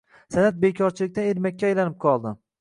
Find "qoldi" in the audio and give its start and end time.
2.07-2.35